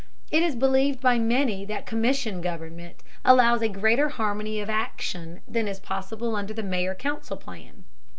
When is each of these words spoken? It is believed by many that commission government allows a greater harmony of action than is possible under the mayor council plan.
It 0.31 0.41
is 0.41 0.55
believed 0.55 0.99
by 0.99 1.19
many 1.19 1.63
that 1.65 1.85
commission 1.85 2.41
government 2.41 3.03
allows 3.23 3.61
a 3.61 3.69
greater 3.69 4.09
harmony 4.09 4.59
of 4.59 4.67
action 4.67 5.41
than 5.47 5.67
is 5.67 5.79
possible 5.79 6.35
under 6.35 6.55
the 6.55 6.63
mayor 6.63 6.95
council 6.95 7.37
plan. 7.37 7.83